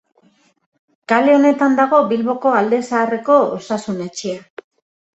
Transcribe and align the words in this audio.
Kale 1.13 1.35
honetan 1.41 1.77
dago 1.81 2.01
Bilboko 2.15 2.57
Alde 2.63 2.83
Zaharreko 2.91 3.39
osasun 3.63 4.05
etxea. 4.11 4.45